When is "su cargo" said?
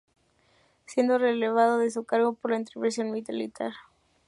1.91-2.33